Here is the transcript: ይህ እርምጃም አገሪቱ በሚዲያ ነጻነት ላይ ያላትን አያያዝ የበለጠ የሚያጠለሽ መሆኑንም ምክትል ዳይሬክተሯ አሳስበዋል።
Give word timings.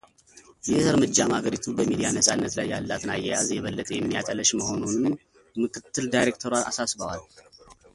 ይህ 0.67 0.85
እርምጃም 0.91 1.31
አገሪቱ 1.37 1.65
በሚዲያ 1.79 2.07
ነጻነት 2.17 2.53
ላይ 2.59 2.67
ያላትን 2.73 3.13
አያያዝ 3.15 3.47
የበለጠ 3.55 3.89
የሚያጠለሽ 3.97 4.51
መሆኑንም 4.61 5.17
ምክትል 5.63 6.07
ዳይሬክተሯ 6.15 6.53
አሳስበዋል። 6.69 7.21